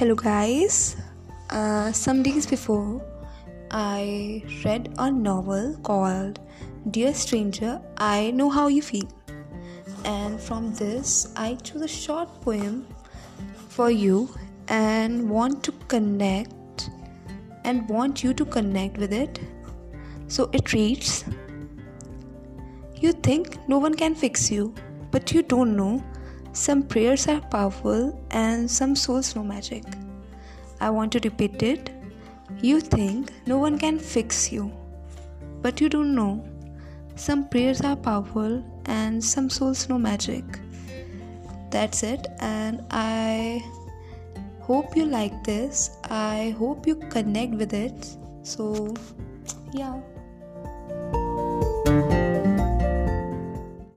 Hello, 0.00 0.14
guys. 0.14 0.96
Uh, 1.50 1.92
some 1.92 2.22
days 2.22 2.46
before, 2.46 3.04
I 3.70 4.42
read 4.64 4.94
a 4.96 5.10
novel 5.10 5.76
called 5.82 6.40
Dear 6.90 7.12
Stranger, 7.12 7.82
I 7.98 8.30
Know 8.30 8.48
How 8.48 8.68
You 8.68 8.80
Feel. 8.80 9.10
And 10.06 10.40
from 10.40 10.72
this, 10.72 11.34
I 11.36 11.56
chose 11.56 11.82
a 11.82 11.86
short 11.86 12.40
poem 12.40 12.86
for 13.68 13.90
you 13.90 14.34
and 14.68 15.28
want 15.28 15.62
to 15.64 15.72
connect 15.88 16.88
and 17.64 17.86
want 17.86 18.24
you 18.24 18.32
to 18.32 18.46
connect 18.46 18.96
with 18.96 19.12
it. 19.12 19.38
So 20.28 20.48
it 20.54 20.72
reads 20.72 21.26
You 23.02 23.12
think 23.12 23.58
no 23.68 23.76
one 23.76 23.92
can 23.92 24.14
fix 24.14 24.50
you, 24.50 24.74
but 25.10 25.30
you 25.34 25.42
don't 25.42 25.76
know 25.76 26.02
some 26.52 26.82
prayers 26.82 27.28
are 27.28 27.40
powerful 27.40 28.20
and 28.30 28.70
some 28.70 28.96
souls 28.96 29.36
know 29.36 29.42
magic. 29.44 29.84
I 30.80 30.90
want 30.90 31.12
to 31.12 31.20
repeat 31.20 31.62
it. 31.62 31.90
You 32.60 32.80
think 32.80 33.30
no 33.46 33.58
one 33.58 33.78
can 33.78 33.98
fix 33.98 34.50
you, 34.52 34.72
but 35.62 35.80
you 35.80 35.88
don't 35.88 36.14
know. 36.14 36.44
Some 37.16 37.48
prayers 37.48 37.80
are 37.82 37.96
powerful 37.96 38.64
and 38.86 39.22
some 39.22 39.48
souls 39.48 39.88
know 39.88 39.98
magic. 39.98 40.44
That's 41.70 42.02
it, 42.02 42.26
and 42.40 42.84
I 42.90 43.62
hope 44.60 44.96
you 44.96 45.04
like 45.04 45.44
this. 45.44 45.90
I 46.04 46.54
hope 46.58 46.86
you 46.86 46.96
connect 46.96 47.54
with 47.54 47.72
it. 47.72 48.16
So, 48.42 48.94
yeah. 49.72 50.00